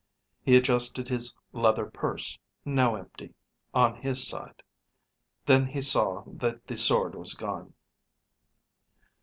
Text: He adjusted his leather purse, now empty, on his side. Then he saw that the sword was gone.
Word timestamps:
He 0.41 0.55
adjusted 0.55 1.07
his 1.09 1.35
leather 1.53 1.85
purse, 1.85 2.39
now 2.65 2.95
empty, 2.95 3.35
on 3.71 4.01
his 4.01 4.25
side. 4.27 4.63
Then 5.45 5.67
he 5.67 5.81
saw 5.81 6.23
that 6.25 6.65
the 6.65 6.75
sword 6.75 7.13
was 7.13 7.35
gone. 7.35 7.75